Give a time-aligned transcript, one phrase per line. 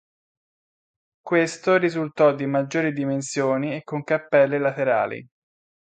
[1.21, 5.27] Questo risultò di maggiori dimensioni e con cappelle laterali.